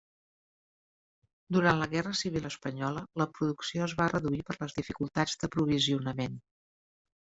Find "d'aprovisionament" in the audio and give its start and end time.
5.41-6.47